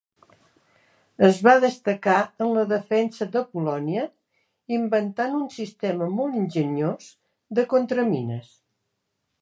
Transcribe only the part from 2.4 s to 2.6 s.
en